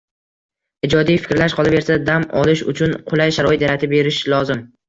Ijodiy 0.87 1.19
fikrlash, 1.25 1.55
qolaversa 1.59 1.99
dam 2.09 2.27
olish 2.41 2.67
uchun 2.75 2.99
qulay 3.13 3.37
sharoit 3.39 3.67
yaratib 3.67 3.97
berish 3.99 4.23
lozim 4.35 4.69